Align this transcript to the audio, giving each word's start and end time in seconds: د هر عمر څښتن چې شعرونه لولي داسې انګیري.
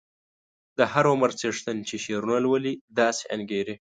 د 0.77 0.79
هر 0.93 1.05
عمر 1.13 1.31
څښتن 1.39 1.77
چې 1.87 1.95
شعرونه 2.03 2.39
لولي 2.45 2.73
داسې 2.99 3.23
انګیري. 3.35 3.75